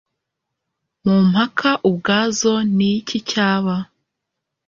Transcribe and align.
mu 1.05 1.17
mpaka 1.29 1.69
ubwazo 1.89 2.53
niki 2.77 3.17
cyaba 3.29 3.75